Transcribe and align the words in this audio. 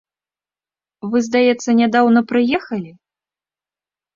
Вы, 1.11 1.17
здаецца, 1.27 1.69
нядаўна 1.81 2.19
прыехалі? 2.33 2.91